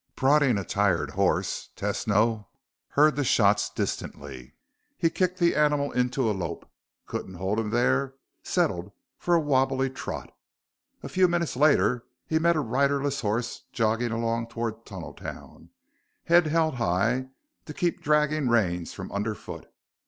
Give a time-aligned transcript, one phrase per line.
[0.15, 2.47] Prodding a tired horse, Tesno
[2.87, 4.55] heard the shots distantly.
[4.97, 6.67] He kicked the animal into a lope,
[7.05, 10.35] couldn't hold him there, settled for a wobbly trot.
[11.03, 15.69] A few minutes later, he met a riderless horse jogging along toward Tunneltown,
[16.23, 17.27] head held high
[17.67, 19.71] to keep dragging reins from underfoot.